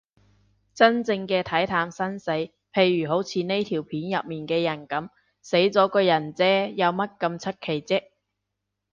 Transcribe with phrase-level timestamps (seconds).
[0.73, 2.31] 真正嘅睇淡生死，
[2.73, 5.09] 譬如好似呢條片入面嘅人噉，
[5.43, 8.07] 死咗個人嗟，有乜咁出奇啫